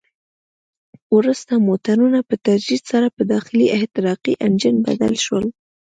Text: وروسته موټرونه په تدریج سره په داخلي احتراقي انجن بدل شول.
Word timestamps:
وروسته 1.17 1.53
موټرونه 1.67 2.19
په 2.29 2.35
تدریج 2.45 2.81
سره 2.91 3.07
په 3.15 3.21
داخلي 3.33 3.65
احتراقي 3.77 4.33
انجن 4.45 4.75
بدل 4.87 5.13
شول. 5.25 5.45